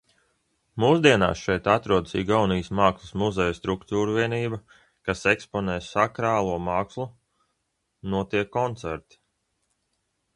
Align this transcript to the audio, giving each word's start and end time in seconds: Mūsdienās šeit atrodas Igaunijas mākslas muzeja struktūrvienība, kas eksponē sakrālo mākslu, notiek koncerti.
Mūsdienās 0.83 1.41
šeit 1.47 1.67
atrodas 1.73 2.15
Igaunijas 2.21 2.69
mākslas 2.79 3.11
muzeja 3.23 3.57
struktūrvienība, 3.57 4.59
kas 5.09 5.21
eksponē 5.33 5.75
sakrālo 5.89 6.57
mākslu, 6.69 7.05
notiek 8.15 8.51
koncerti. 8.57 9.21